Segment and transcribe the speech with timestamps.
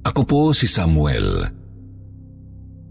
[0.00, 1.44] Ako po si Samuel.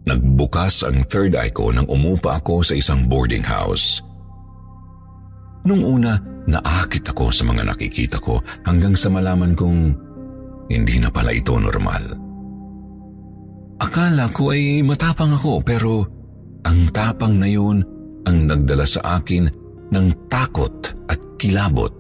[0.05, 4.01] Nagbukas ang third eye ko nang umupa ako sa isang boarding house.
[5.65, 6.17] Nung una,
[6.49, 9.93] naakit ako sa mga nakikita ko hanggang sa malaman kong
[10.69, 12.13] hindi na pala ito normal.
[13.79, 16.05] Akala ko ay matapang ako pero
[16.67, 17.81] ang tapang na yun
[18.27, 19.49] ang nagdala sa akin
[19.89, 21.93] ng takot at kilabot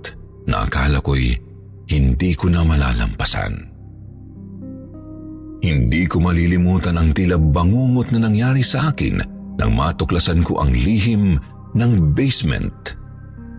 [0.45, 1.33] na akala ko'y
[1.89, 3.78] hindi ko na malalampasan.
[5.59, 9.19] Hindi ko malilimutan ang tila bangungot na nangyari sa akin
[9.59, 11.35] nang matuklasan ko ang lihim
[11.75, 12.95] ng basement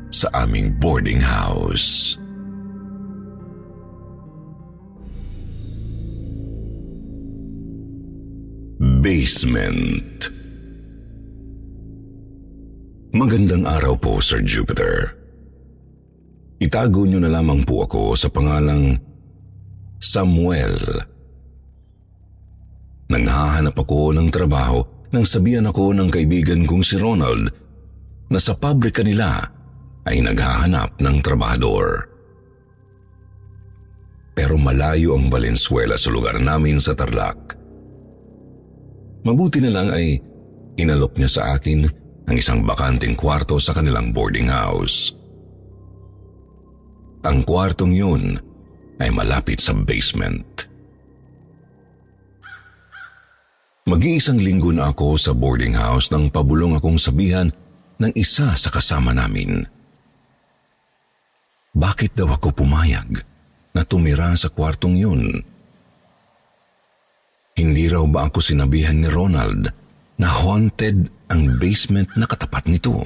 [0.08, 2.16] sa aming boarding house.
[9.00, 10.40] Basement
[13.10, 15.12] Magandang araw po, Sir Jupiter.
[16.62, 18.96] Itago niyo na lamang po ako sa pangalang
[19.98, 21.09] Samuel.
[23.10, 27.50] Nanghahanap ako ng trabaho nang sabihan ako ng kaibigan kong si Ronald
[28.30, 29.42] na sa pabrika nila
[30.06, 32.06] ay naghahanap ng trabahador.
[34.38, 37.58] Pero malayo ang Valenzuela sa lugar namin sa Tarlac.
[39.26, 40.16] Mabuti na lang ay
[40.78, 41.84] inalok niya sa akin
[42.30, 45.12] ang isang bakanting kwarto sa kanilang boarding house.
[47.26, 48.38] Ang kwartong yun
[49.02, 50.46] ay malapit sa basement.
[53.88, 57.48] Mag-iisang linggo na ako sa boarding house nang pabulong akong sabihan
[57.96, 59.64] ng isa sa kasama namin.
[61.72, 63.24] Bakit daw ako pumayag
[63.72, 65.22] na tumira sa kwartong yun?
[67.56, 69.72] Hindi raw ba ako sinabihan ni Ronald
[70.20, 73.00] na haunted ang basement na katapat nito?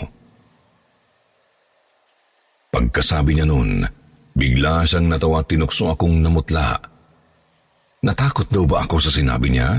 [2.74, 3.86] Pagkasabi niya noon,
[4.34, 6.74] bigla siyang natawa at tinukso akong namutla.
[8.02, 9.78] Natakot daw ba ako sa sinabi niya?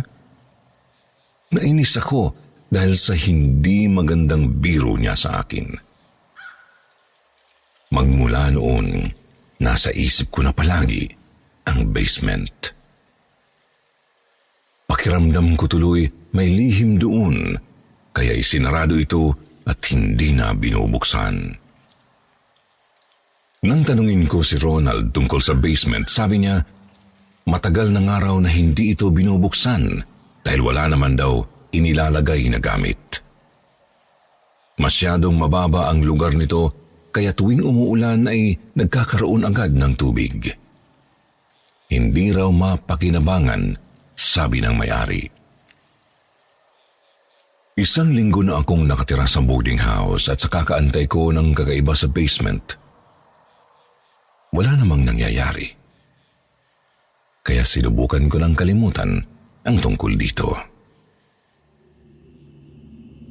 [1.53, 2.33] Nainis ako
[2.71, 5.67] dahil sa hindi magandang biro niya sa akin.
[7.93, 9.05] Magmula noon,
[9.61, 11.05] nasa isip ko na palagi
[11.69, 12.73] ang basement.
[14.89, 17.55] Pakiramdam ko tuloy may lihim doon,
[18.11, 19.33] kaya isinarado ito
[19.65, 21.35] at hindi na binubuksan.
[23.65, 26.61] Nang tanungin ko si Ronald tungkol sa basement, sabi niya,
[27.49, 30.14] matagal ng araw na hindi ito binubuksan
[30.45, 31.41] dahil wala naman daw
[31.73, 33.01] inilalagay na gamit.
[34.77, 36.69] Masyadong mababa ang lugar nito
[37.09, 40.53] kaya tuwing umuulan ay nagkakaroon agad ng tubig.
[41.89, 43.73] Hindi raw mapakinabangan
[44.13, 45.23] sabi ng may-ari.
[47.75, 52.07] Isang linggo na akong nakatira sa boarding house at sa kakaantay ko ng kakaiba sa
[52.07, 52.63] basement.
[54.55, 55.67] Wala namang nangyayari.
[57.43, 59.34] Kaya sinubukan ko ng kalimutan
[59.65, 60.53] ang tungkol dito.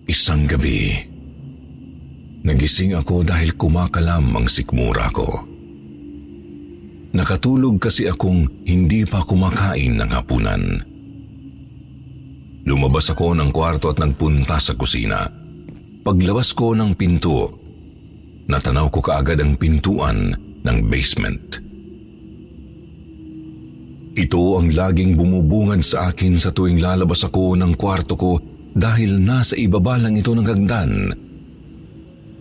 [0.04, 0.92] Isang gabi,
[2.44, 5.30] nagising ako dahil kumakalam ang sikmura ko.
[7.14, 10.62] Nakatulog kasi akong hindi pa kumakain ng hapunan.
[12.66, 15.30] Lumabas ako ng kwarto at nagpunta sa kusina.
[16.04, 17.48] Paglabas ko ng pinto,
[18.50, 20.34] natanaw ko kaagad ang pintuan
[20.66, 21.63] ng basement.
[24.14, 28.38] Ito ang laging bumubungad sa akin sa tuwing lalabas ako ng kwarto ko
[28.70, 30.92] dahil nasa ibaba lang ito ng hagdan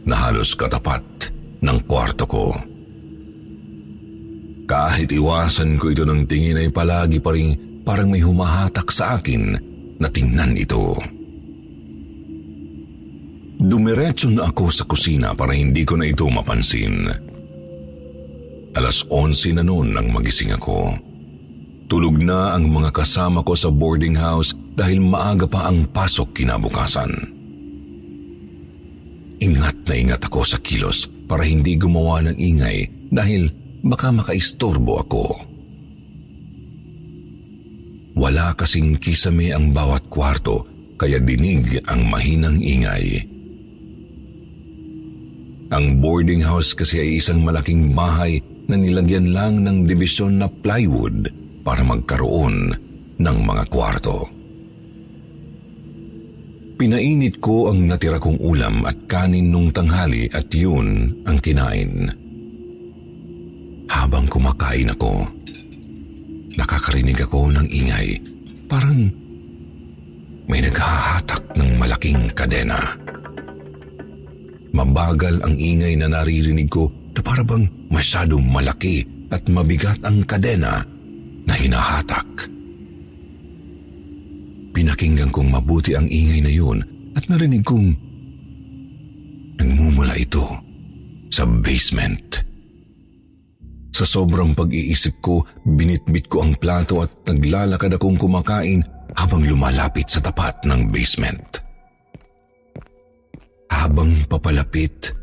[0.06, 1.34] na halos katapat
[1.66, 2.54] ng kwarto ko.
[4.70, 9.58] Kahit iwasan ko ito ng tingin ay palagi pa rin parang may humahatak sa akin
[9.98, 10.94] na tingnan ito.
[13.64, 17.10] Dumiretso na ako sa kusina para hindi ko na ito mapansin.
[18.74, 21.13] Alas 11 na noon nang magising ako.
[21.92, 27.12] Tulog na ang mga kasama ko sa boarding house dahil maaga pa ang pasok kinabukasan.
[29.44, 33.52] Ingat na ingat ako sa kilos para hindi gumawa ng ingay dahil
[33.84, 35.26] baka makaistorbo ako.
[38.16, 40.64] Wala kasing kisame ang bawat kwarto
[40.96, 43.28] kaya dinig ang mahinang ingay.
[45.74, 48.40] Ang boarding house kasi ay isang malaking bahay
[48.70, 52.76] na nilagyan lang ng dibisyon na plywood para magkaroon
[53.18, 54.28] ng mga kwarto.
[56.76, 62.12] Pinainit ko ang natira kong ulam at kanin nung tanghali at yun ang kinain.
[63.88, 65.24] Habang kumakain ako,
[66.60, 68.20] nakakarinig ako ng ingay.
[68.68, 69.08] Parang
[70.50, 72.82] may naghahatak ng malaking kadena.
[74.74, 77.64] Mabagal ang ingay na naririnig ko na parabang
[77.94, 80.82] masyadong malaki at mabigat ang kadena
[81.48, 82.28] na hinahatak.
[84.74, 86.82] Pinakinggan kong mabuti ang ingay na yun
[87.14, 87.94] at narinig kong
[89.62, 90.44] nagmumula ito
[91.30, 92.42] sa basement.
[93.94, 98.82] Sa sobrang pag-iisip ko, binitbit ko ang plato at naglalakad akong kumakain
[99.14, 101.62] habang lumalapit sa tapat ng basement.
[103.70, 105.14] Habang papalapit,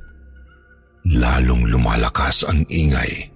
[1.11, 3.27] lalong lumalakas ang ingay.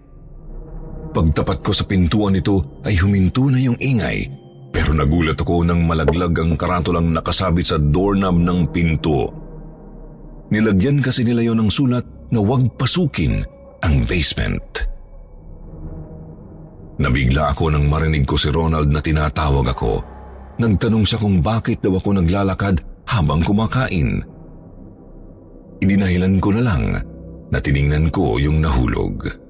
[1.14, 4.44] Pagtapat ko sa pintuan nito ay huminto na yung ingay
[4.74, 9.30] pero nagulat ako nang malaglag ang karatulang nakasabit sa doorknob ng pinto.
[10.50, 12.02] Nilagyan kasi nila yon ng sulat
[12.34, 13.46] na huwag pasukin
[13.86, 14.82] ang basement.
[16.98, 19.92] Nabigla ako nang marinig ko si Ronald na tinatawag ako.
[20.58, 24.26] Nagtanong siya kung bakit daw ako naglalakad habang kumakain.
[25.78, 26.98] Idinahilan ko na lang
[27.50, 29.43] na tiningnan ko yung nahulog.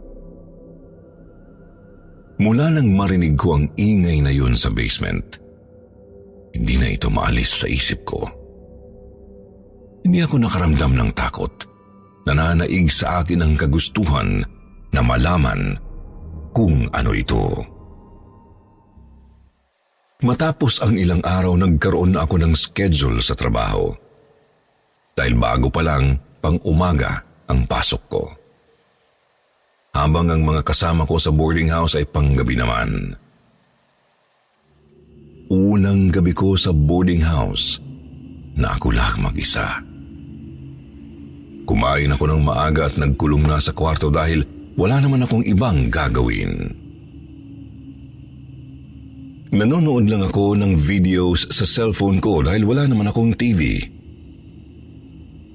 [2.34, 5.38] Mula nang marinig ko ang ingay na yun sa basement,
[6.50, 8.26] hindi na ito maalis sa isip ko.
[10.02, 11.54] Hindi ako nakaramdam ng takot.
[12.24, 14.42] Nananaig sa akin ang kagustuhan
[14.90, 15.78] na malaman
[16.50, 17.62] kung ano ito.
[20.24, 23.92] Matapos ang ilang araw, nagkaroon na ako ng schedule sa trabaho.
[25.14, 28.24] Dahil bago pa lang, pang umaga ang pasok ko
[29.94, 33.14] habang ang mga kasama ko sa boarding house ay panggabi naman.
[35.54, 37.78] Unang gabi ko sa boarding house
[38.58, 39.78] na ako lang mag-isa.
[41.64, 44.42] Kumain ako ng maaga at nagkulong na sa kwarto dahil
[44.74, 46.74] wala naman akong ibang gagawin.
[49.54, 53.78] Nanonood lang ako ng videos sa cellphone ko dahil wala naman akong TV.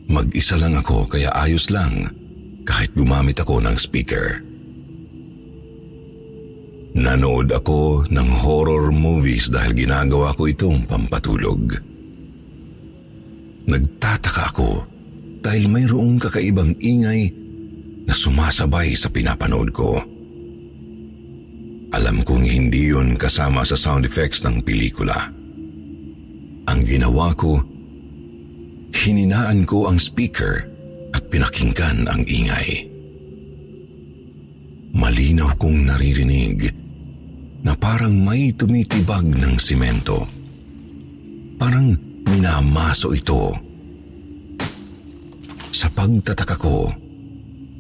[0.08, 2.08] Mag-isa lang ako kaya ayos lang
[2.70, 4.46] kahit gumamit ako ng speaker.
[6.94, 11.74] Nanood ako ng horror movies dahil ginagawa ko itong pampatulog.
[13.66, 14.70] Nagtataka ako
[15.42, 17.34] dahil mayroong kakaibang ingay
[18.06, 19.98] na sumasabay sa pinapanood ko.
[21.90, 25.18] Alam kong hindi yun kasama sa sound effects ng pelikula.
[26.70, 27.58] Ang ginawa ko,
[28.94, 30.70] hininaan ko ang speaker
[31.30, 32.90] pinakinggan ang ingay.
[34.94, 36.74] Malinaw kong naririnig
[37.62, 40.26] na parang may tumitibag ng simento.
[41.60, 41.94] Parang
[42.26, 43.54] minamaso ito.
[45.70, 46.90] Sa pagtataka ko,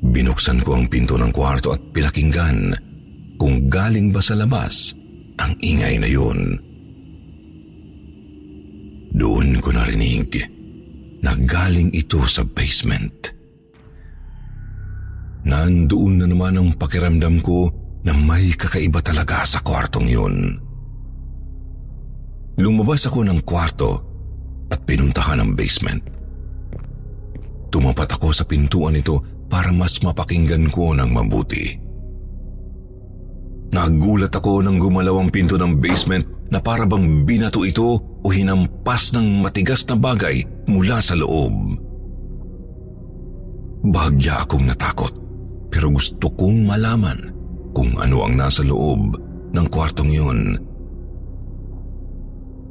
[0.06, 2.75] binuksan ko ang pinto ng kwarto at pinakinggan
[3.40, 4.94] kung galing ba sa labas
[5.40, 6.60] ang ingay na yun.
[9.16, 10.30] Doon ko narinig
[11.19, 13.38] na galing ito sa basement.
[15.47, 17.71] Nandoon na naman ang pakiramdam ko
[18.03, 20.35] na may kakaiba talaga sa kwartong yun.
[22.59, 23.92] Lumabas ako ng kwarto
[24.68, 26.04] at pinuntahan ang basement.
[27.71, 31.80] Tumapat ako sa pintuan nito para mas mapakinggan ko ng mabuti.
[33.69, 39.14] Nagulat ako nang gumalaw ang pinto ng basement na para bang binato ito o hinampas
[39.14, 41.78] ng matigas na bagay mula sa loob.
[43.85, 45.29] Bahagya akong natakot
[45.69, 47.19] pero gusto kong malaman
[47.73, 49.18] kung ano ang nasa loob
[49.54, 50.57] ng kwartong yun.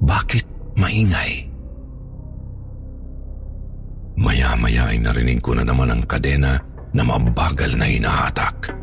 [0.02, 1.47] Bakit maingay?
[4.19, 6.59] Maya-maya ay narinig ko na naman ang kadena
[6.90, 8.75] na mabagal na hinahatak.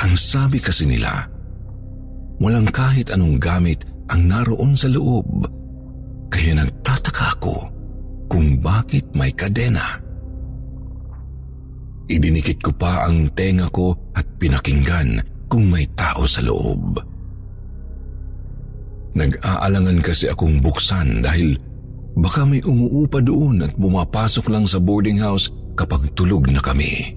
[0.00, 1.28] Ang sabi kasi nila,
[2.40, 5.48] walang kahit anong gamit ang naroon sa loob.
[6.32, 7.56] Kaya nagtataka ako
[8.28, 10.03] kung bakit may kadena.
[12.04, 17.00] Idinikit ko pa ang tenga ko at pinakinggan kung may tao sa loob.
[19.14, 21.54] Nag-aalangan kasi akong buksan dahil
[22.18, 27.14] baka may umuupa doon at bumapasok lang sa boarding house kapag tulog na kami.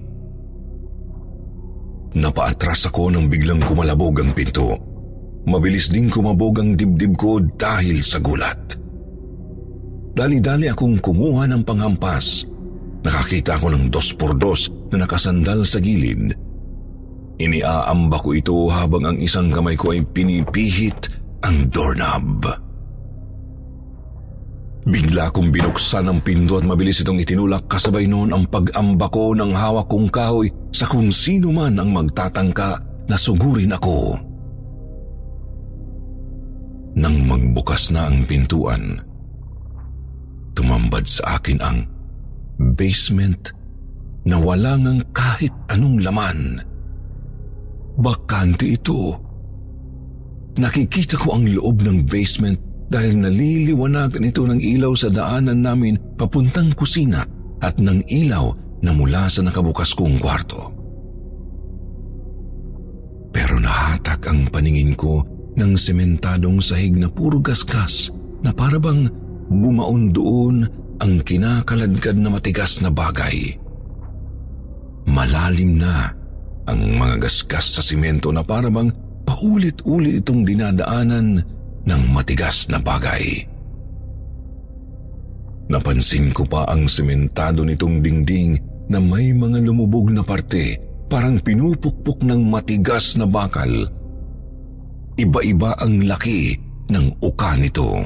[2.16, 4.72] Napaatras ako nang biglang kumalabog ang pinto.
[5.44, 8.78] Mabilis din kumabog ang dibdib ko dahil sa gulat.
[10.16, 12.42] Dali-dali akong kumuha ng panghampas.
[13.06, 16.34] Nakakita ako ng dos por dos na nakasandal sa gilid
[17.38, 21.06] Iniaamba ko ito habang ang isang kamay ko ay pinipihit
[21.46, 22.50] ang doorknob.
[24.88, 29.54] Bigla kong binuksan ang pinto at mabilis itong itinulak kasabay noon ang pag-amba ko ng
[29.54, 34.18] hawak kong kahoy sa kung sino man ang magtatangka na sugurin ako.
[36.98, 38.98] Nang magbukas na ang pintuan,
[40.58, 41.78] tumambad sa akin ang
[42.58, 43.54] basement
[44.26, 46.60] na wala ngang kahit anong laman.
[47.98, 49.14] Bakante ito.
[50.58, 52.58] Nakikita ko ang loob ng basement
[52.90, 57.22] dahil naliliwanagan ito ng ilaw sa daanan namin papuntang kusina
[57.62, 58.50] at ng ilaw
[58.82, 60.74] na mula sa nakabukas kong kwarto.
[63.28, 65.22] Pero nahatak ang paningin ko
[65.58, 68.10] ng sementadong sahig na puro gasgas
[68.42, 69.10] na parabang
[69.48, 70.56] bumaon doon
[70.98, 73.56] ang kinakaladkad na matigas na bagay.
[75.08, 76.12] Malalim na
[76.68, 78.92] ang mga gasgas sa simento na parabang
[79.24, 81.40] paulit-ulit itong dinadaanan
[81.88, 83.44] ng matigas na bagay.
[85.68, 88.56] Napansin ko pa ang sementado nitong dingding
[88.88, 93.68] na may mga lumubog na parte parang pinupukpok ng matigas na bakal.
[95.16, 96.56] Iba-iba ang laki
[96.88, 97.96] ng uka nito.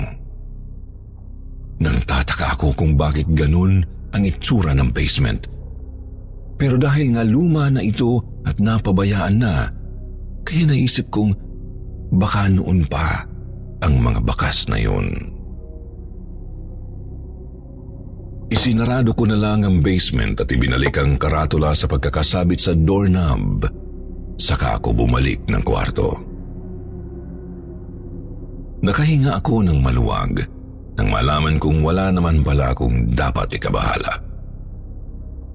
[1.82, 3.82] Nang tataka ako kung bakit ganun
[4.14, 5.50] ang itsura ng basement.
[6.54, 9.66] Pero dahil nga luma na ito at napabayaan na,
[10.46, 11.34] kaya naisip kong
[12.14, 13.26] baka noon pa
[13.82, 15.10] ang mga bakas na yun.
[18.52, 23.66] Isinarado ko na lang ang basement at ibinalik ang karatula sa pagkakasabit sa doorknob.
[24.38, 26.14] Saka ako bumalik ng kwarto.
[28.86, 30.62] Nakahinga ako ng maluwag
[30.99, 34.12] nang malaman kong wala naman pala akong dapat ikabahala.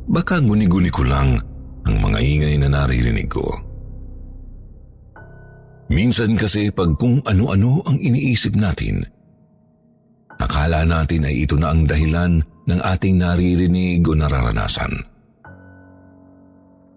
[0.07, 1.37] Baka guni-guni ko lang
[1.83, 3.45] ang mga ingay na naririnig ko.
[5.87, 9.03] Minsan kasi pag kung ano-ano ang iniisip natin,
[10.35, 14.91] akala natin ay ito na ang dahilan ng ating naririnig o nararanasan.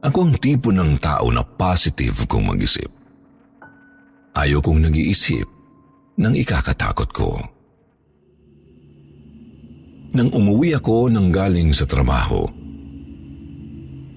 [0.01, 2.89] Ako ang tipo ng tao na positive kung mag-isip.
[4.33, 5.47] Ayaw kong nag-iisip
[6.19, 7.60] ng ikakatakot ko.
[10.11, 12.43] Nang umuwi ako nang galing sa trabaho,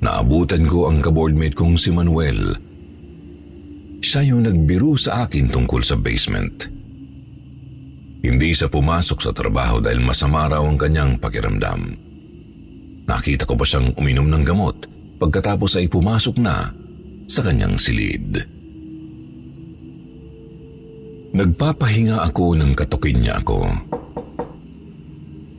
[0.02, 2.58] naabutan ko ang kaboardmate kong si Manuel.
[4.02, 6.66] Siya yung nagbiro sa akin tungkol sa basement.
[8.26, 11.94] Hindi siya pumasok sa trabaho dahil masama raw ang kanyang pakiramdam.
[13.06, 14.78] Nakita ko pa siyang uminom ng gamot
[15.22, 16.74] pagkatapos ay pumasok na
[17.30, 18.42] sa kanyang silid.
[21.38, 23.70] Nagpapahinga ako nang katukin niya ako.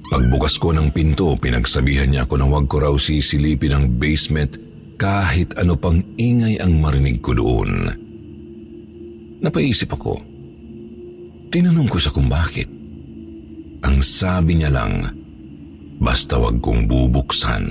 [0.04, 4.60] Pagbukas ko ng pinto, pinagsabihan niya ako na huwag ko raw sisilipin ang basement
[5.00, 7.88] kahit ano pang ingay ang marinig ko doon.
[9.40, 10.20] Napaisip ako.
[11.48, 12.68] Tinanong ko sa kung bakit.
[13.84, 15.12] Ang sabi niya lang,
[16.00, 17.64] basta wag kong bubuksan.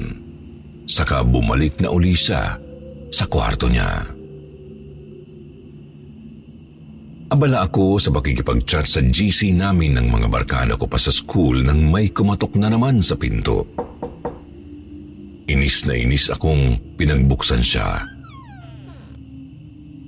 [0.86, 2.58] Saka bumalik na uli siya
[3.10, 4.13] sa kwarto niya.
[7.34, 11.90] Abala ako sa pakikipag-chat sa GC namin ng mga barkada ko pa sa school nang
[11.90, 13.66] may kumatok na naman sa pinto.
[15.50, 18.06] Inis na inis akong pinagbuksan siya.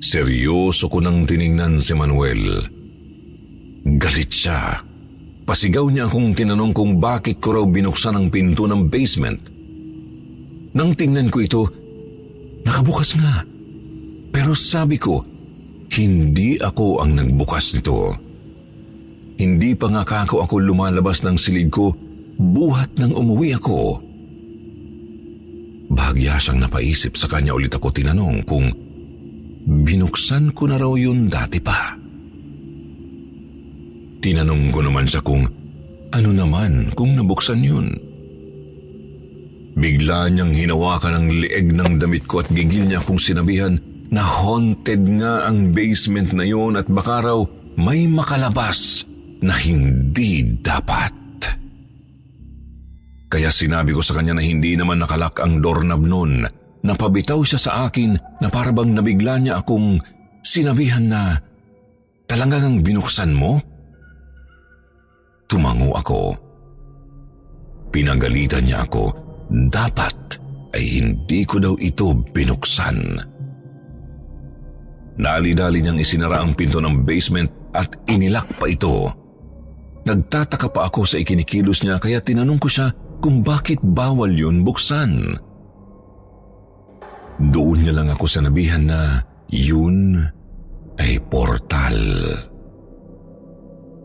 [0.06, 2.62] Seryoso ko nang tiningnan si Manuel.
[3.98, 4.86] Galit siya.
[5.50, 9.42] Pasigaw niya akong tinanong kung bakit ko raw binuksan ang pinto ng basement.
[10.78, 11.64] Nang tingnan ko ito,
[12.62, 13.42] nakabukas nga.
[14.30, 15.35] Pero sabi ko,
[16.00, 18.16] hindi ako ang nagbukas nito.
[19.36, 21.92] Hindi pa nga kako ako lumalabas ng silid ko
[22.40, 24.00] buhat nang umuwi ako.
[25.92, 28.72] Bahagya siyang napaisip sa kanya ulit ako tinanong kung
[29.66, 31.96] binuksan ko na raw yun dati pa.
[34.24, 35.44] Tinanong ko naman siya kung
[36.16, 37.88] ano naman kung nabuksan yun.
[39.76, 43.76] Bigla niyang hinawakan ang lieg ng damit ko at gigil niya kung sinabihan
[44.14, 47.40] na haunted nga ang basement na yon at baka raw
[47.76, 49.04] may makalabas
[49.44, 51.14] na hindi dapat.
[53.26, 56.48] Kaya sinabi ko sa kanya na hindi naman nakalak ang doorknob noon.
[56.86, 60.00] Napabitaw siya sa akin na parabang nabigla niya akong
[60.46, 61.36] sinabihan na
[62.30, 63.58] talagang binuksan mo?
[65.50, 66.22] Tumango ako.
[67.90, 69.12] Pinagalitan niya ako.
[69.50, 70.18] Dapat
[70.78, 73.20] ay hindi ko daw ito binuksan.
[75.16, 79.08] Dali-dali niyang isinara ang pinto ng basement at inilak pa ito.
[80.06, 82.92] Nagtataka pa ako sa ikinikilos niya kaya tinanong ko siya
[83.24, 85.40] kung bakit bawal yun buksan.
[87.40, 90.20] Doon niya lang ako sanabihan na yun
[91.00, 91.98] ay portal.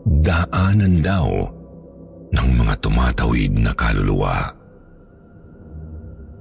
[0.01, 1.27] Daanan daw
[2.31, 4.57] ng mga tumatawid na kaluluwa.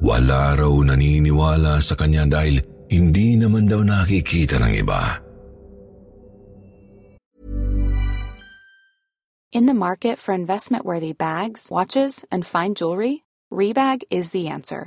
[0.00, 2.56] Wala raw naniniwala sa kanya dahil
[2.90, 5.22] hindi naman daw nakikita ng iba.
[9.50, 14.86] In the market for investment-worthy bags, watches, and fine jewelry, Rebag is the answer.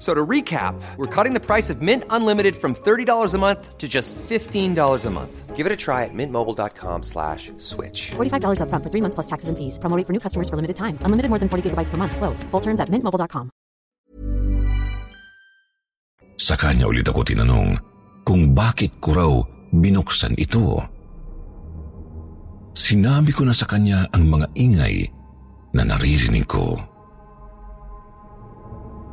[0.00, 3.86] So to recap, we're cutting the price of Mint Unlimited from $30 a month to
[3.86, 5.32] just $15 a month.
[5.54, 8.16] Give it a try at mintmobile.com slash switch.
[8.16, 9.76] $45 upfront for three months plus taxes and fees.
[9.76, 10.96] Promoting for new customers for limited time.
[11.04, 12.16] Unlimited more than 40 gigabytes per month.
[12.16, 12.40] Slows.
[12.48, 13.52] Full terms at mintmobile.com.
[16.40, 17.76] Sa kanya ulit ako tinanong
[18.24, 19.32] kung bakit ko raw
[19.68, 20.80] binuksan ito.
[22.72, 25.04] Sinabi ko na sa kanya ang mga ingay
[25.76, 26.89] na naririnig ko.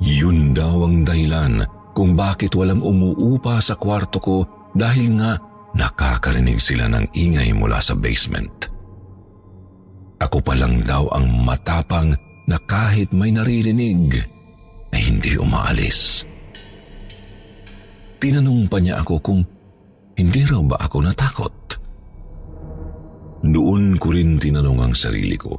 [0.01, 1.65] Yun daw ang dahilan
[1.97, 4.37] kung bakit walang umuupa sa kwarto ko
[4.77, 5.33] dahil nga
[5.73, 8.69] nakakarinig sila ng ingay mula sa basement.
[10.17, 12.13] Ako pa lang daw ang matapang
[12.49, 14.17] na kahit may naririnig
[14.93, 16.25] ay hindi umaalis.
[18.17, 19.41] Tinanong pa niya ako kung
[20.17, 21.53] hindi raw ba ako natakot.
[23.45, 25.53] Doon ko rin tinanong ang sarili ko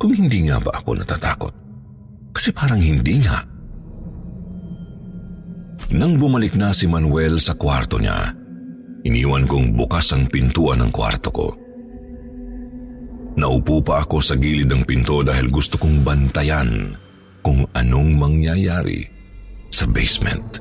[0.00, 1.54] kung hindi nga ba ako natatakot.
[2.32, 3.44] Kasi parang hindi nga.
[5.88, 8.30] Nang bumalik na si Manuel sa kwarto niya,
[9.02, 11.48] iniwan kong bukas ang pintuan ng kwarto ko.
[13.40, 16.92] Naupo pa ako sa gilid ng pinto dahil gusto kong bantayan
[17.40, 19.08] kung anong mangyayari
[19.72, 20.60] sa basement.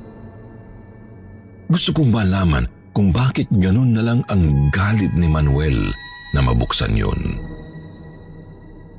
[1.68, 5.92] Gusto kong malaman kung bakit ganun na lang ang galit ni Manuel
[6.34, 7.38] na mabuksan yun.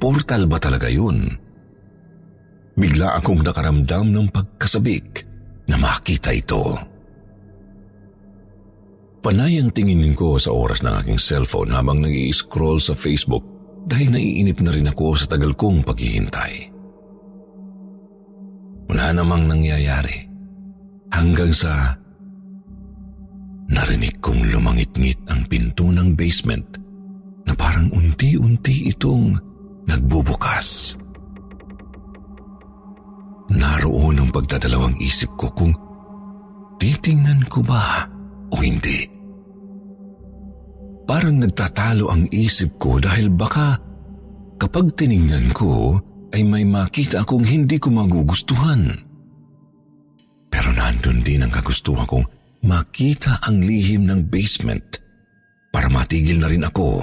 [0.00, 1.30] Portal ba talaga yun?
[2.78, 5.29] Bigla akong nakaramdam ng pagkasabik
[5.70, 6.74] na makita ito.
[9.20, 13.44] Panay ang tinginin ko sa oras ng aking cellphone habang nag scroll sa Facebook
[13.86, 16.72] dahil naiinip na rin ako sa tagal kong paghihintay.
[18.90, 20.26] Wala namang nangyayari
[21.14, 21.94] hanggang sa
[23.70, 26.66] narinig kong lumangit-ngit ang pinto ng basement
[27.46, 29.38] na parang unti-unti itong
[29.86, 30.99] nagbubukas.
[33.50, 35.74] Naroon ang pagdadalawang isip ko kung
[36.78, 38.06] titingnan ko ba
[38.50, 39.10] o hindi.
[41.10, 43.74] Parang nagtatalo ang isip ko dahil baka
[44.62, 45.98] kapag tiningnan ko
[46.30, 48.94] ay may makita akong hindi ko magugustuhan.
[50.46, 52.26] Pero nandun din ang kagustuhan kong
[52.62, 55.02] makita ang lihim ng basement
[55.74, 57.02] para matigil na rin ako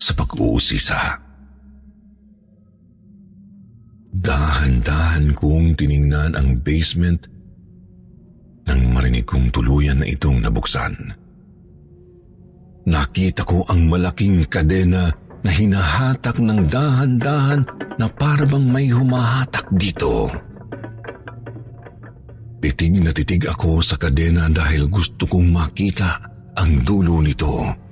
[0.00, 1.23] sa pag-uusisa.
[4.14, 7.26] Dahan-dahan kong tiningnan ang basement
[8.64, 10.94] nang marinig kong tuluyan na itong nabuksan.
[12.86, 15.10] Nakita ko ang malaking kadena
[15.42, 17.66] na hinahatak ng dahan-dahan
[17.98, 20.30] na parabang may humahatak dito.
[22.62, 26.22] Titig na titig ako sa kadena dahil gusto kong makita
[26.54, 27.83] ang dulo nito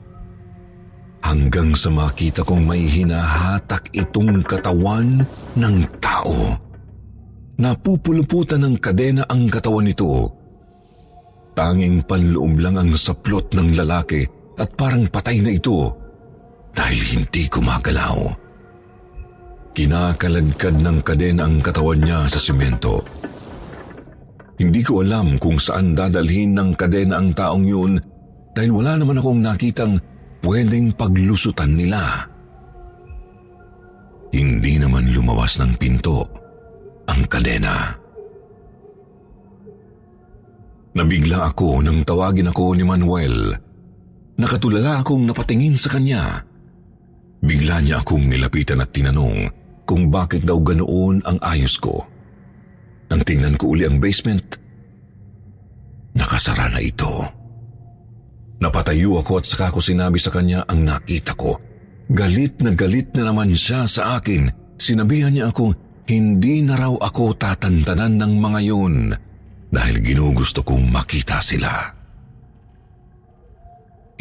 [1.23, 5.23] hanggang sa makita kong may hinahatak itong katawan
[5.55, 6.59] ng tao.
[7.63, 10.29] Napupuluputan ng kadena ang katawan nito.
[11.55, 14.27] Tanging panloob lang ang saplot ng lalaki
[14.59, 15.95] at parang patay na ito
[16.75, 18.19] dahil hindi kumagalaw.
[19.73, 23.01] Kinakaladkad ng kadena ang katawan niya sa simento.
[24.61, 27.97] Hindi ko alam kung saan dadalhin ng kadena ang taong yun
[28.53, 29.97] dahil wala naman akong nakitang
[30.43, 32.27] pwedeng paglusutan nila.
[34.33, 36.25] Hindi naman lumabas ng pinto
[37.07, 37.95] ang kadena.
[40.93, 43.37] Nabigla ako nang tawagin ako ni Manuel.
[44.37, 46.45] Nakatulala akong napatingin sa kanya.
[47.43, 49.49] Bigla niya akong nilapitan at tinanong
[49.89, 52.05] kung bakit daw ganoon ang ayos ko.
[53.09, 54.57] Nang tingnan ko uli ang basement,
[56.17, 57.42] nakasara na ito.
[58.63, 61.59] Napatayo ako at saka ko sinabi sa kanya ang nakita ko.
[62.07, 64.47] Galit na galit na naman siya sa akin.
[64.79, 65.75] Sinabihan niya akong
[66.07, 69.11] hindi na raw ako tatantanan ng mga yun
[69.67, 71.75] dahil ginugusto kong makita sila.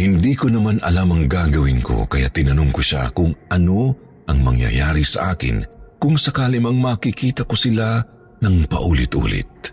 [0.01, 3.93] Hindi ko naman alam ang gagawin ko kaya tinanong ko siya kung ano
[4.25, 5.61] ang mangyayari sa akin
[6.01, 8.01] kung sakali mang makikita ko sila
[8.41, 9.69] ng paulit-ulit.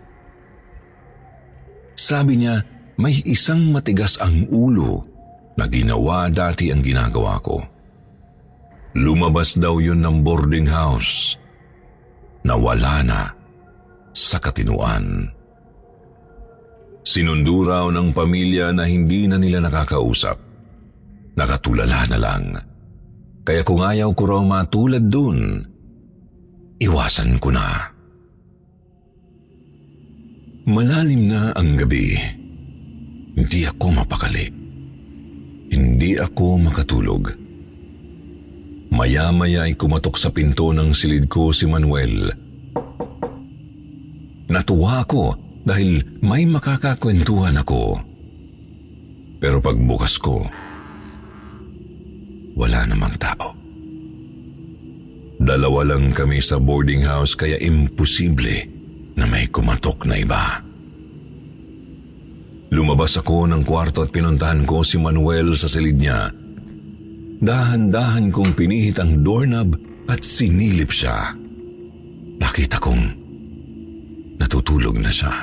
[1.97, 2.61] Sabi niya,
[2.99, 5.07] may isang matigas ang ulo
[5.55, 7.55] na ginawa dati ang ginagawa ko.
[8.99, 11.39] Lumabas daw yun ng boarding house
[12.43, 13.21] na wala na
[14.11, 15.31] sa katinuan.
[17.07, 20.35] Sinundo raw ng pamilya na hindi na nila nakakausap.
[21.39, 22.45] Nakatulala na lang.
[23.47, 25.63] Kaya kung ayaw ko raw matulad dun,
[26.83, 27.95] iwasan ko na.
[30.67, 32.38] Malalim na ang gabi.
[33.35, 34.45] Hindi ako mapakali.
[35.69, 37.23] Hindi ako makatulog.
[38.89, 42.33] Maya-maya ay kumatok sa pinto ng silid ko si Manuel.
[44.49, 48.01] Natuwa ako dahil may makakakwentuhan ako.
[49.37, 50.41] Pero pagbukas ko,
[52.57, 53.53] wala namang tao.
[55.39, 58.67] Dalawa lang kami sa boarding house kaya imposible
[59.15, 60.59] na may kumatok na iba.
[62.69, 66.29] Lumabas ako ng kwarto at pinuntahan ko si Manuel sa silid niya.
[67.39, 69.73] Dahan-dahan kong pinihit ang doorknob
[70.05, 71.33] at sinilip siya.
[72.37, 73.03] Nakita kong
[74.37, 75.33] natutulog na siya.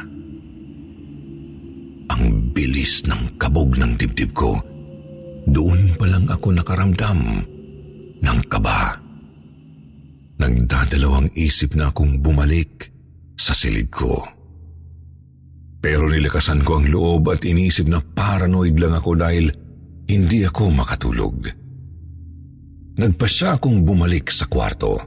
[2.06, 4.54] Ang bilis ng kabog ng dibdib ko.
[5.50, 7.20] Doon pa lang ako nakaramdam
[8.22, 9.02] ng kaba.
[10.36, 12.92] Nagdadalawang isip na akong bumalik
[13.34, 14.35] sa silid ko.
[15.86, 19.54] Pero nilakasan ko ang loob at inisip na paranoid lang ako dahil
[20.10, 21.46] hindi ako makatulog.
[22.98, 24.98] Nagpasya akong bumalik sa kwarto.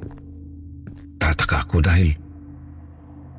[1.19, 2.15] Tataka ako dahil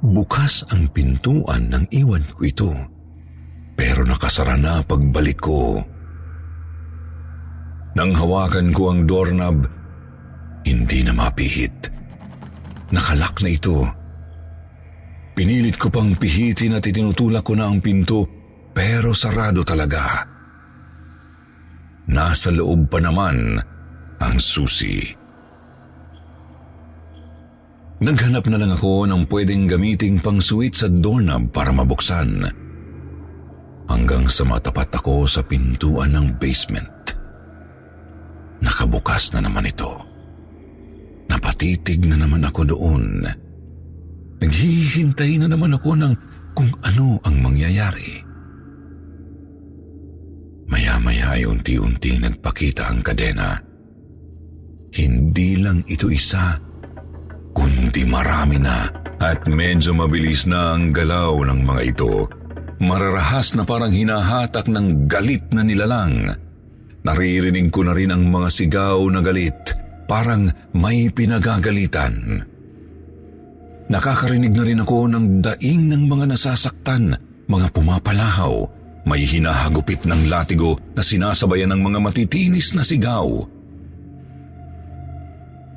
[0.05, 2.73] bukas ang pintuan ng iwan ko ito.
[3.73, 5.81] Pero nakasara na pagbalik ko.
[7.97, 9.65] Nang hawakan ko ang doorknob,
[10.69, 11.89] hindi na mapihit.
[12.93, 13.89] Nakalak na ito
[15.41, 18.29] Pinilit ko pang pihitin at itinutulak ko na ang pinto
[18.77, 20.21] pero sarado talaga.
[22.13, 23.57] Nasa loob pa naman
[24.21, 25.01] ang susi.
[28.05, 32.45] Naghanap na lang ako ng pwedeng gamiting pang switch sa doorknob para mabuksan.
[33.89, 37.17] Hanggang sa matapat ako sa pintuan ng basement.
[38.61, 40.05] Nakabukas na naman ito.
[41.33, 43.25] Napatitig na naman ako doon.
[43.25, 43.49] Napatitig
[44.41, 46.13] Naghihintay na naman ako ng
[46.57, 48.25] kung ano ang mangyayari.
[50.71, 53.59] Maya-maya ay unti-unti nagpakita ang kadena.
[54.91, 56.59] Hindi lang ito isa,
[57.53, 58.87] kundi marami na
[59.21, 62.27] at medyo mabilis na ang galaw ng mga ito.
[62.81, 66.33] Mararahas na parang hinahatak ng galit na nilalang.
[67.05, 69.77] Naririnig ko na rin ang mga sigaw na galit,
[70.09, 72.45] parang may pinagagalitan.
[73.91, 77.19] Nakakarinig na rin ako ng daing ng mga nasasaktan,
[77.51, 78.63] mga pumapalahaw,
[79.03, 83.27] may hinahagupit ng latigo na sinasabayan ng mga matitinis na sigaw.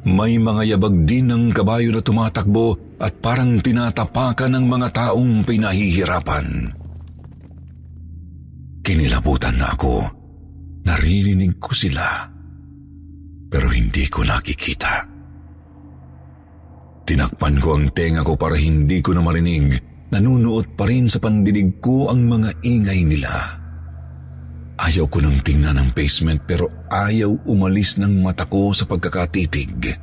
[0.03, 6.47] May mga yabag din ng kabayo na tumatakbo at parang tinatapakan ng mga taong pinahihirapan.
[8.83, 10.03] Kinilabutan na ako.
[10.83, 12.27] Naririnig ko sila.
[13.47, 15.12] Pero hindi ko nakikita.
[17.13, 19.77] Tinakpan ko ang tenga ko para hindi ko na marinig.
[20.09, 23.29] Nanunuot pa rin sa pandinig ko ang mga ingay nila.
[24.81, 29.93] Ayaw ko nang tingnan ang basement pero ayaw umalis ng mata ko sa pagkakatitig.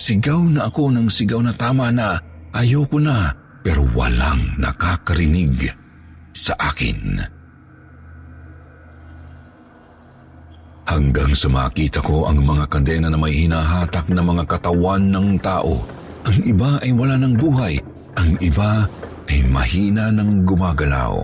[0.00, 2.16] Sigaw na ako ng sigaw na tama na
[2.56, 3.28] ayaw ko na
[3.60, 5.68] pero walang nakakarinig
[6.32, 7.20] sa akin.
[10.84, 15.80] Hanggang sa makita ko ang mga kadena na may hinahatak na mga katawan ng tao.
[16.24, 17.74] Ang iba ay wala ng buhay,
[18.16, 18.88] ang iba
[19.28, 21.16] ay mahina ng gumagalaw.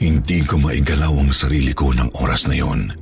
[0.00, 2.92] Hindi ko maigalaw ang sarili ko ng oras na yon.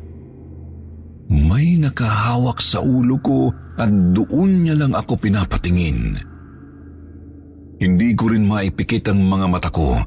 [1.32, 3.48] May nakahawak sa ulo ko
[3.80, 6.20] at doon niya lang ako pinapatingin.
[7.82, 9.98] Hindi ko rin maipikit ang mga mata ko.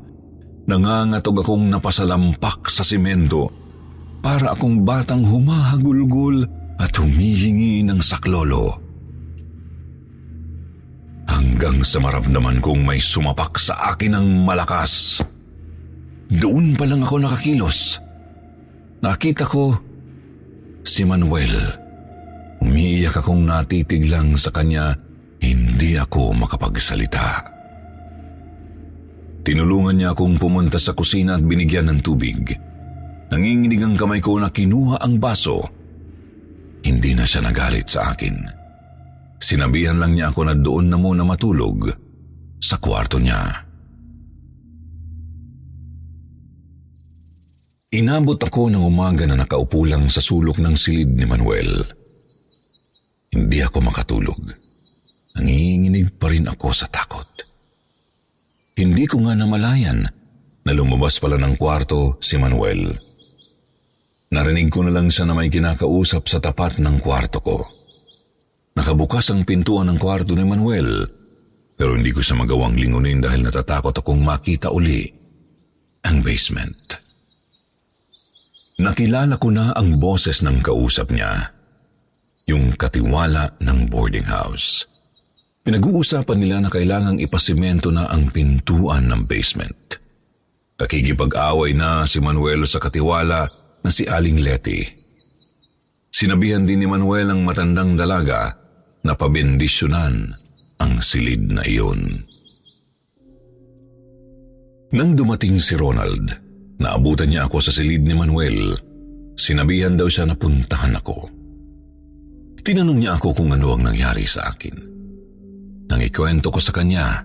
[0.69, 3.64] Nangangatog akong napasalampak sa simento
[4.19, 6.45] para akong batang humahagulgol
[6.79, 8.75] at humihingi ng saklolo.
[11.25, 15.23] Hanggang sa maramdaman kong may sumapak sa akin ng malakas.
[16.29, 18.01] doon pa lang ako nakakilos.
[19.01, 19.77] Nakita ko
[20.81, 21.53] si Manuel.
[22.61, 24.97] Umiiyak akong natitig lang sa kanya,
[25.37, 27.53] hindi ako makapagsalita.
[29.45, 32.57] Tinulungan niya akong pumunta sa kusina at binigyan ng tubig.
[33.33, 35.65] Nanginginig ang kamay ko na kinuha ang baso.
[36.85, 38.35] Hindi na siya nagalit sa akin.
[39.41, 41.89] Sinabihan lang niya ako na doon na muna matulog
[42.61, 43.65] sa kwarto niya.
[47.95, 51.79] Inabot ako ng umaga na nakaupo lang sa sulok ng silid ni Manuel.
[53.31, 54.41] Hindi ako makatulog.
[55.39, 57.27] Nanginginig pa rin ako sa takot.
[58.75, 60.03] Hindi ko nga namalayan
[60.65, 63.14] na lumabas pala ng kwarto si Manuel.
[64.33, 67.57] Narinig ko na lang siya na may kinakausap sa tapat ng kwarto ko.
[68.75, 71.07] Nakabukas ang pintuan ng kwarto ni Manuel,
[71.79, 75.07] pero hindi ko siya magawang lingunin dahil natatakot akong makita uli
[76.03, 76.99] ang basement.
[78.75, 81.55] Nakilala ko na ang boses ng kausap niya,
[82.51, 84.83] yung katiwala ng boarding house.
[85.65, 89.97] Pinag-uusapan nila na kailangang ipasimento na ang pintuan ng basement.
[90.77, 93.47] Nakikipag-away na si Manuel sa katiwala
[93.85, 94.81] na si Aling Leti.
[96.09, 98.49] Sinabihan din ni Manuel ang matandang dalaga
[99.05, 100.33] na pabendisyonan
[100.81, 102.17] ang silid na iyon.
[104.95, 106.45] Nang dumating si Ronald,
[106.75, 108.75] Naabutan niya ako sa silid ni Manuel.
[109.35, 111.17] Sinabihan daw siya na puntahan ako.
[112.65, 114.75] Tinanong niya ako kung ano ang nangyari sa akin.
[115.85, 117.21] Nang ikwento ko sa kanya,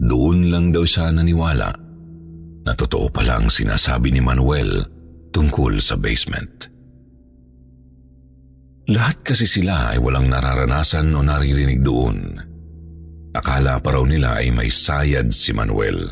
[0.00, 1.70] doon lang daw siya naniwala
[2.66, 4.84] na totoo pala ang sinasabi ni Manuel
[5.30, 6.70] tungkol sa basement.
[8.90, 12.34] Lahat kasi sila ay walang nararanasan o naririnig doon.
[13.30, 16.10] Akala pa raw nila ay may sayad si Manuel.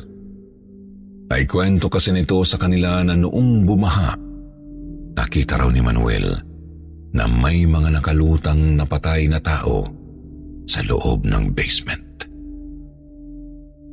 [1.29, 4.15] Ay kwento kasi nito sa kanila na noong bumaha,
[5.19, 6.39] nakita raw ni Manuel
[7.13, 9.91] na may mga nakalutang napatay na tao
[10.71, 12.07] sa loob ng basement.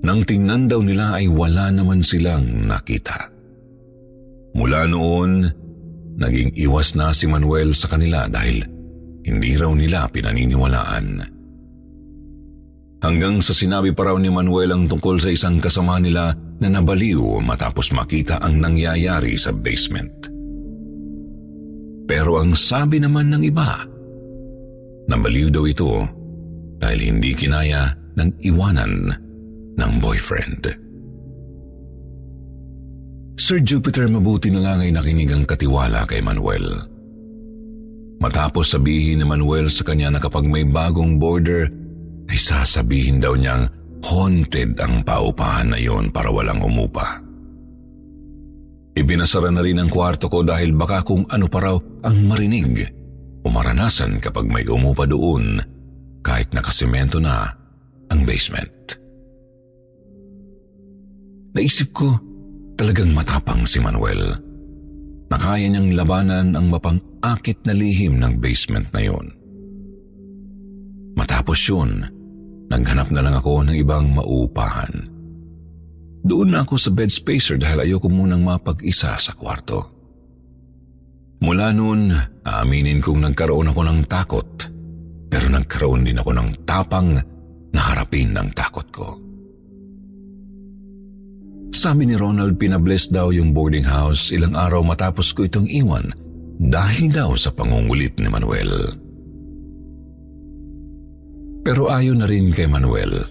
[0.05, 3.34] Nang tingnan daw nila ay wala naman silang nakita.
[4.55, 5.43] Mula noon,
[6.15, 8.63] naging iwas na si Manuel sa kanila dahil
[9.27, 11.07] hindi raw nila pinaniniwalaan.
[13.03, 17.43] Hanggang sa sinabi pa raw ni Manuel ang tungkol sa isang kasama nila na nabaliw
[17.43, 20.31] matapos makita ang nangyayari sa basement.
[22.07, 23.83] Pero ang sabi naman ng iba,
[25.11, 25.91] nabaliw daw ito
[26.79, 29.11] dahil hindi kinaya ng iwanan
[29.75, 30.84] ng boyfriend.
[33.35, 36.87] Sir Jupiter mabuti na lang ay nakinig ang katiwala kay Manuel.
[38.23, 41.67] Matapos sabihin ni Manuel sa kanya na kapag may bagong border
[42.31, 43.67] ay sasabihin daw niyang
[44.07, 47.19] haunted ang paupahan na yon para walang umupa.
[48.95, 51.75] Ibinasara na rin ang kwarto ko dahil baka kung ano pa raw
[52.07, 52.87] ang marinig
[53.43, 55.59] o maranasan kapag may umupa doon
[56.23, 57.51] kahit nakasimento na
[58.07, 58.95] ang basement.
[61.51, 62.15] Naisip ko
[62.75, 64.35] talagang matapang si Manuel.
[65.31, 69.27] Nakaya niyang labanan ang mapang-akit na lihim ng basement na yon.
[71.15, 72.05] Matapos yun,
[72.69, 74.93] Naghanap na lang ako ng ibang maupahan.
[76.25, 79.93] Doon na ako sa bed spacer dahil ayoko munang mapag-isa sa kwarto.
[81.45, 82.09] Mula noon,
[82.41, 84.49] aaminin kong nagkaroon ako ng takot,
[85.29, 87.13] pero nagkaroon din ako ng tapang
[87.69, 89.07] na harapin ng takot ko.
[91.75, 96.07] Sabi ni Ronald pinabless daw yung boarding house ilang araw matapos ko itong iwan
[96.55, 98.95] dahil daw sa pangungulit ni Manuel.
[101.67, 103.27] Pero ayon na rin kay Manuel.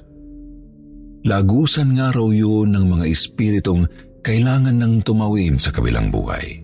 [1.25, 3.89] Lagusan nga raw yun ng mga espiritong
[4.21, 6.61] kailangan ng tumawin sa kabilang buhay.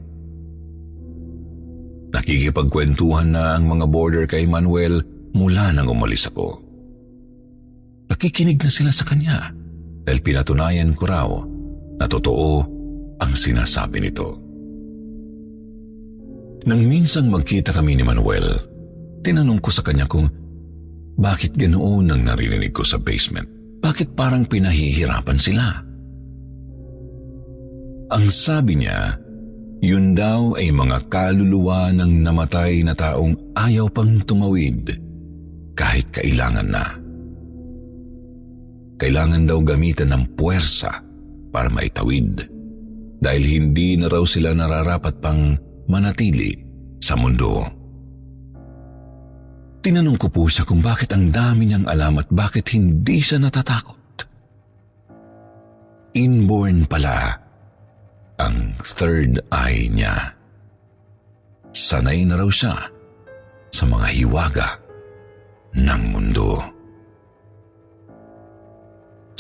[2.13, 5.01] Nakikipagkwentuhan na ang mga border kay Manuel
[5.33, 6.61] mula nang umalis ako.
[8.13, 9.49] Nakikinig na sila sa kanya
[10.05, 11.31] dahil pinatunayan ko raw
[12.01, 12.65] na totoo
[13.21, 14.41] ang sinasabi nito.
[16.65, 18.57] Nang minsang magkita kami ni Manuel,
[19.21, 20.29] tinanong ko sa kanya kung
[21.21, 23.49] bakit ganoon ang naririnig ko sa basement?
[23.81, 25.69] Bakit parang pinahihirapan sila?
[28.11, 29.17] Ang sabi niya,
[29.81, 34.93] yun daw ay mga kaluluwa ng namatay na taong ayaw pang tumawid
[35.73, 36.85] kahit kailangan na.
[39.01, 41.10] Kailangan daw gamitan ng puwersa
[41.51, 42.47] para maitawid
[43.21, 45.55] dahil hindi na raw sila nararapat pang
[45.91, 46.57] manatili
[47.03, 47.67] sa mundo.
[49.81, 53.99] Tinanong ko po siya kung bakit ang dami niyang alam at bakit hindi siya natatakot.
[56.17, 57.33] Inborn pala
[58.41, 60.37] ang third eye niya.
[61.71, 62.77] Sanay na raw siya
[63.71, 64.69] sa mga hiwaga
[65.77, 66.80] ng mundo.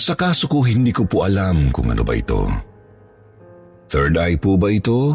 [0.01, 2.49] Sa kaso ko, hindi ko po alam kung ano ba ito.
[3.93, 5.13] Third eye po ba ito?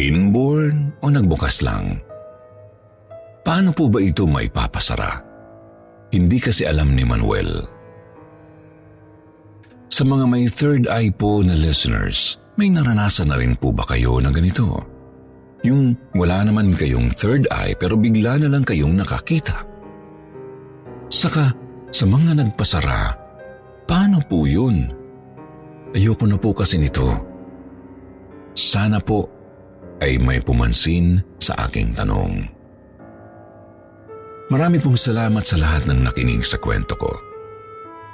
[0.00, 2.00] Inborn o nagbukas lang?
[3.44, 5.12] Paano po ba ito maipapasara?
[6.08, 7.68] Hindi kasi alam ni Manuel.
[9.92, 14.24] Sa mga may third eye po na listeners, may naranasan na rin po ba kayo
[14.24, 14.88] na ganito?
[15.68, 19.68] Yung wala naman kayong third eye pero bigla na lang kayong nakakita.
[21.12, 21.52] Saka
[21.92, 23.27] sa mga nagpasara,
[23.88, 24.92] paano po yun?
[25.96, 27.08] Ayoko na po kasi nito.
[28.52, 29.24] Sana po
[30.04, 32.44] ay may pumansin sa aking tanong.
[34.52, 37.12] Marami pong salamat sa lahat ng nakinig sa kwento ko.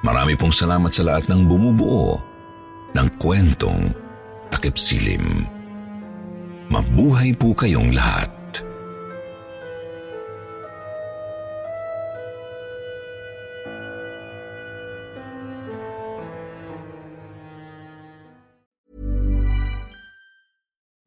[0.07, 2.19] Marami pong salamat sa lahat ng bumubuo
[2.95, 3.91] ng kwentong
[4.51, 5.47] takip silim.
[6.71, 8.31] Mabuhay po kayong lahat.